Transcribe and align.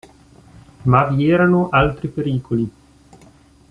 Ma 0.85 1.05
vi 1.11 1.29
erano 1.29 1.69
altri 1.69 2.07
pericoli. 2.07 2.71